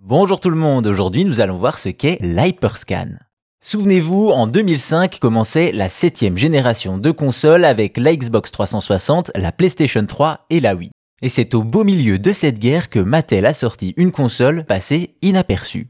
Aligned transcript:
Bonjour 0.00 0.38
tout 0.38 0.48
le 0.48 0.56
monde, 0.56 0.86
aujourd'hui 0.86 1.24
nous 1.24 1.40
allons 1.40 1.56
voir 1.56 1.78
ce 1.78 1.88
qu'est 1.88 2.18
l'Hyperscan. 2.22 3.16
Souvenez-vous, 3.62 4.30
en 4.30 4.46
2005 4.46 5.18
commençait 5.18 5.72
la 5.72 5.88
septième 5.88 6.38
génération 6.38 6.98
de 6.98 7.10
consoles 7.10 7.64
avec 7.64 7.96
la 7.96 8.14
Xbox 8.14 8.52
360, 8.52 9.32
la 9.34 9.50
PlayStation 9.50 10.06
3 10.06 10.46
et 10.50 10.60
la 10.60 10.76
Wii. 10.76 10.92
Et 11.20 11.28
c'est 11.28 11.52
au 11.52 11.64
beau 11.64 11.82
milieu 11.82 12.20
de 12.20 12.30
cette 12.30 12.60
guerre 12.60 12.90
que 12.90 13.00
Mattel 13.00 13.44
a 13.44 13.52
sorti 13.52 13.92
une 13.96 14.12
console 14.12 14.64
passée 14.64 15.16
inaperçue. 15.20 15.88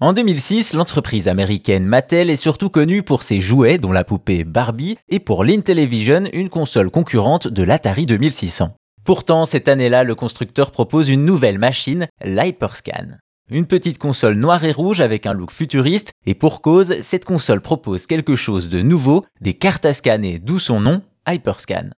En 0.00 0.14
2006, 0.14 0.72
l'entreprise 0.72 1.28
américaine 1.28 1.84
Mattel 1.84 2.30
est 2.30 2.36
surtout 2.36 2.70
connue 2.70 3.02
pour 3.02 3.22
ses 3.22 3.42
jouets 3.42 3.76
dont 3.76 3.92
la 3.92 4.04
poupée 4.04 4.42
Barbie 4.42 4.96
et 5.10 5.20
pour 5.20 5.44
l'Intellivision, 5.44 6.24
une 6.32 6.48
console 6.48 6.90
concurrente 6.90 7.46
de 7.46 7.62
l'Atari 7.62 8.06
2600. 8.06 8.70
Pourtant, 9.04 9.44
cette 9.44 9.68
année-là, 9.68 10.02
le 10.02 10.14
constructeur 10.14 10.70
propose 10.70 11.10
une 11.10 11.26
nouvelle 11.26 11.58
machine, 11.58 12.08
l'Hyperscan. 12.24 13.18
Une 13.52 13.66
petite 13.66 13.98
console 13.98 14.34
noire 14.34 14.64
et 14.64 14.70
rouge 14.70 15.00
avec 15.00 15.26
un 15.26 15.32
look 15.32 15.50
futuriste, 15.50 16.12
et 16.24 16.34
pour 16.34 16.62
cause, 16.62 17.00
cette 17.00 17.24
console 17.24 17.60
propose 17.60 18.06
quelque 18.06 18.36
chose 18.36 18.68
de 18.68 18.80
nouveau, 18.80 19.24
des 19.40 19.54
cartes 19.54 19.84
à 19.84 19.92
scanner, 19.92 20.38
d'où 20.38 20.60
son 20.60 20.78
nom, 20.78 21.02
Hyperscan. 21.28 21.90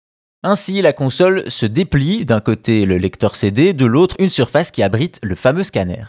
Ainsi, 0.42 0.80
la 0.80 0.94
console 0.94 1.50
se 1.50 1.66
déplie, 1.66 2.24
d'un 2.24 2.40
côté 2.40 2.86
le 2.86 2.96
lecteur 2.96 3.36
CD, 3.36 3.74
de 3.74 3.84
l'autre 3.84 4.16
une 4.18 4.30
surface 4.30 4.70
qui 4.70 4.82
abrite 4.82 5.18
le 5.22 5.34
fameux 5.34 5.62
scanner. 5.62 6.04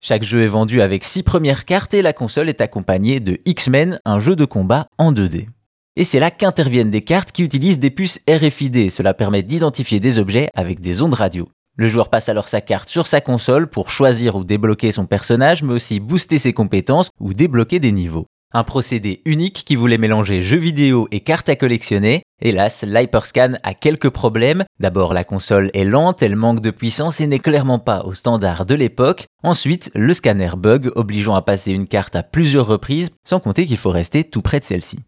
Chaque 0.00 0.24
jeu 0.24 0.42
est 0.42 0.48
vendu 0.48 0.82
avec 0.82 1.04
6 1.04 1.22
premières 1.22 1.64
cartes 1.64 1.94
et 1.94 2.02
la 2.02 2.12
console 2.12 2.48
est 2.48 2.60
accompagnée 2.60 3.20
de 3.20 3.38
X-Men, 3.44 4.00
un 4.04 4.18
jeu 4.18 4.34
de 4.34 4.44
combat 4.44 4.88
en 4.98 5.12
2D. 5.12 5.46
Et 5.94 6.04
c'est 6.04 6.20
là 6.20 6.32
qu'interviennent 6.32 6.90
des 6.90 7.02
cartes 7.02 7.30
qui 7.30 7.44
utilisent 7.44 7.78
des 7.78 7.90
puces 7.90 8.20
RFID, 8.28 8.90
cela 8.90 9.14
permet 9.14 9.42
d'identifier 9.42 10.00
des 10.00 10.18
objets 10.18 10.48
avec 10.54 10.80
des 10.80 11.02
ondes 11.02 11.14
radio. 11.14 11.48
Le 11.78 11.86
joueur 11.86 12.10
passe 12.10 12.28
alors 12.28 12.48
sa 12.48 12.60
carte 12.60 12.88
sur 12.88 13.06
sa 13.06 13.20
console 13.20 13.68
pour 13.68 13.88
choisir 13.88 14.34
ou 14.34 14.42
débloquer 14.42 14.90
son 14.90 15.06
personnage, 15.06 15.62
mais 15.62 15.74
aussi 15.74 16.00
booster 16.00 16.40
ses 16.40 16.52
compétences 16.52 17.10
ou 17.20 17.34
débloquer 17.34 17.78
des 17.78 17.92
niveaux. 17.92 18.26
Un 18.52 18.64
procédé 18.64 19.22
unique 19.26 19.62
qui 19.64 19.76
voulait 19.76 19.96
mélanger 19.96 20.42
jeux 20.42 20.58
vidéo 20.58 21.06
et 21.12 21.20
cartes 21.20 21.48
à 21.48 21.54
collectionner. 21.54 22.24
Hélas, 22.42 22.82
l'Hyperscan 22.84 23.58
a 23.62 23.74
quelques 23.74 24.10
problèmes. 24.10 24.64
D'abord, 24.80 25.14
la 25.14 25.22
console 25.22 25.70
est 25.72 25.84
lente, 25.84 26.20
elle 26.20 26.34
manque 26.34 26.62
de 26.62 26.72
puissance 26.72 27.20
et 27.20 27.28
n'est 27.28 27.38
clairement 27.38 27.78
pas 27.78 28.02
au 28.02 28.12
standard 28.12 28.66
de 28.66 28.74
l'époque. 28.74 29.26
Ensuite, 29.44 29.92
le 29.94 30.12
scanner 30.14 30.50
bug, 30.56 30.90
obligeant 30.96 31.36
à 31.36 31.42
passer 31.42 31.70
une 31.70 31.86
carte 31.86 32.16
à 32.16 32.24
plusieurs 32.24 32.66
reprises, 32.66 33.10
sans 33.24 33.38
compter 33.38 33.66
qu'il 33.66 33.76
faut 33.76 33.90
rester 33.90 34.24
tout 34.24 34.42
près 34.42 34.58
de 34.58 34.64
celle-ci. 34.64 34.98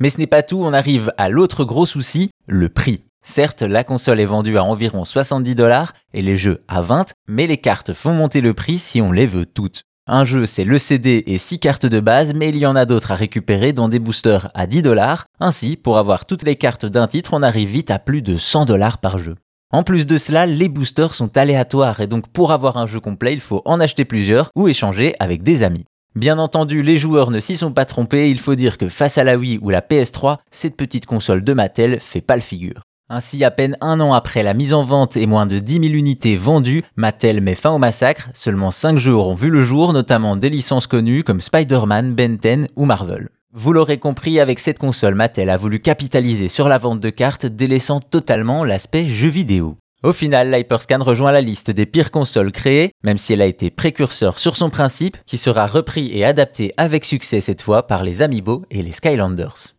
Mais 0.00 0.10
ce 0.10 0.18
n'est 0.18 0.26
pas 0.26 0.42
tout, 0.42 0.60
on 0.60 0.72
arrive 0.72 1.12
à 1.16 1.28
l'autre 1.28 1.64
gros 1.64 1.86
souci, 1.86 2.30
le 2.48 2.68
prix. 2.68 3.04
Certes, 3.22 3.62
la 3.62 3.84
console 3.84 4.20
est 4.20 4.24
vendue 4.24 4.58
à 4.58 4.64
environ 4.64 5.04
70 5.04 5.54
dollars 5.54 5.92
et 6.14 6.22
les 6.22 6.36
jeux 6.36 6.62
à 6.68 6.82
20, 6.82 7.12
mais 7.26 7.46
les 7.46 7.58
cartes 7.58 7.92
font 7.92 8.12
monter 8.12 8.40
le 8.40 8.54
prix 8.54 8.78
si 8.78 9.00
on 9.00 9.12
les 9.12 9.26
veut 9.26 9.46
toutes. 9.46 9.82
Un 10.10 10.24
jeu, 10.24 10.46
c'est 10.46 10.64
le 10.64 10.78
CD 10.78 11.22
et 11.26 11.36
6 11.36 11.58
cartes 11.58 11.84
de 11.84 12.00
base, 12.00 12.32
mais 12.34 12.48
il 12.48 12.56
y 12.56 12.64
en 12.64 12.76
a 12.76 12.86
d'autres 12.86 13.12
à 13.12 13.14
récupérer 13.14 13.74
dans 13.74 13.90
des 13.90 13.98
boosters 13.98 14.50
à 14.54 14.66
10 14.66 14.80
dollars. 14.80 15.26
Ainsi, 15.38 15.76
pour 15.76 15.98
avoir 15.98 16.24
toutes 16.24 16.44
les 16.44 16.56
cartes 16.56 16.86
d'un 16.86 17.06
titre, 17.06 17.34
on 17.34 17.42
arrive 17.42 17.68
vite 17.68 17.90
à 17.90 17.98
plus 17.98 18.22
de 18.22 18.38
100 18.38 18.64
dollars 18.64 18.98
par 18.98 19.18
jeu. 19.18 19.34
En 19.70 19.82
plus 19.82 20.06
de 20.06 20.16
cela, 20.16 20.46
les 20.46 20.70
boosters 20.70 21.14
sont 21.14 21.36
aléatoires 21.36 22.00
et 22.00 22.06
donc 22.06 22.28
pour 22.28 22.52
avoir 22.52 22.78
un 22.78 22.86
jeu 22.86 23.00
complet, 23.00 23.34
il 23.34 23.40
faut 23.40 23.60
en 23.66 23.80
acheter 23.80 24.06
plusieurs 24.06 24.50
ou 24.56 24.66
échanger 24.66 25.14
avec 25.20 25.42
des 25.42 25.62
amis. 25.62 25.84
Bien 26.14 26.38
entendu, 26.38 26.82
les 26.82 26.96
joueurs 26.96 27.30
ne 27.30 27.38
s'y 27.38 27.58
sont 27.58 27.72
pas 27.72 27.84
trompés, 27.84 28.30
il 28.30 28.40
faut 28.40 28.54
dire 28.54 28.78
que 28.78 28.88
face 28.88 29.18
à 29.18 29.24
la 29.24 29.36
Wii 29.36 29.58
ou 29.60 29.68
la 29.68 29.82
PS3, 29.82 30.38
cette 30.50 30.76
petite 30.76 31.04
console 31.04 31.44
de 31.44 31.52
Mattel 31.52 32.00
fait 32.00 32.22
pas 32.22 32.36
le 32.36 32.42
figure. 32.42 32.80
Ainsi, 33.10 33.42
à 33.42 33.50
peine 33.50 33.74
un 33.80 34.00
an 34.00 34.12
après 34.12 34.42
la 34.42 34.52
mise 34.52 34.74
en 34.74 34.82
vente 34.82 35.16
et 35.16 35.26
moins 35.26 35.46
de 35.46 35.58
10 35.58 35.80
000 35.80 35.84
unités 35.94 36.36
vendues, 36.36 36.84
Mattel 36.96 37.40
met 37.40 37.54
fin 37.54 37.70
au 37.70 37.78
massacre. 37.78 38.28
Seulement 38.34 38.70
5 38.70 38.98
jeux 38.98 39.14
auront 39.14 39.34
vu 39.34 39.48
le 39.48 39.62
jour, 39.62 39.94
notamment 39.94 40.36
des 40.36 40.50
licences 40.50 40.86
connues 40.86 41.24
comme 41.24 41.40
Spider-Man, 41.40 42.14
Ben 42.14 42.36
10 42.36 42.68
ou 42.76 42.84
Marvel. 42.84 43.30
Vous 43.54 43.72
l'aurez 43.72 43.96
compris, 43.96 44.40
avec 44.40 44.58
cette 44.58 44.78
console, 44.78 45.14
Mattel 45.14 45.48
a 45.48 45.56
voulu 45.56 45.80
capitaliser 45.80 46.48
sur 46.48 46.68
la 46.68 46.76
vente 46.76 47.00
de 47.00 47.08
cartes, 47.08 47.46
délaissant 47.46 48.00
totalement 48.00 48.62
l'aspect 48.62 49.08
jeu 49.08 49.30
vidéo. 49.30 49.78
Au 50.02 50.12
final, 50.12 50.50
l'Hyperscan 50.50 50.98
rejoint 51.00 51.32
la 51.32 51.40
liste 51.40 51.70
des 51.70 51.86
pires 51.86 52.10
consoles 52.10 52.52
créées, 52.52 52.92
même 53.02 53.16
si 53.16 53.32
elle 53.32 53.42
a 53.42 53.46
été 53.46 53.70
précurseur 53.70 54.38
sur 54.38 54.54
son 54.54 54.68
principe, 54.68 55.16
qui 55.24 55.38
sera 55.38 55.66
repris 55.66 56.10
et 56.12 56.26
adapté 56.26 56.74
avec 56.76 57.06
succès 57.06 57.40
cette 57.40 57.62
fois 57.62 57.86
par 57.86 58.04
les 58.04 58.20
Amiibo 58.20 58.64
et 58.70 58.82
les 58.82 58.92
Skylanders. 58.92 59.77